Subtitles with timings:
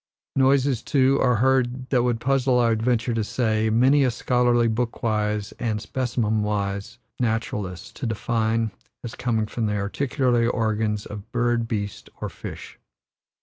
[0.35, 5.03] Noises, too, are heard, that would puzzle, I venture to say, many a scholarly, book
[5.03, 8.71] wise and specimen wise naturalist to define
[9.03, 12.79] as coming from the articulatory organs of bird, beast, or fish.